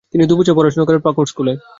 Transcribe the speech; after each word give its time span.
তিনি 0.11 0.23
দু’বছর 0.25 0.53
পড়াশোনা 0.55 0.85
করেন 0.85 1.01
পাকুড় 1.01 1.27
স্কুলে। 1.31 1.53